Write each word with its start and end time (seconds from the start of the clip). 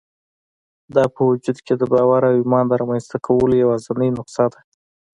دا 0.95 1.03
په 1.13 1.21
وجود 1.29 1.57
کې 1.65 1.73
د 1.77 1.83
باور 1.93 2.21
او 2.29 2.33
ايمان 2.39 2.65
د 2.67 2.73
رامنځته 2.81 3.17
کولو 3.25 3.53
يوازېنۍ 3.63 4.09
نسخه 4.17 4.45
ده. 4.53 4.59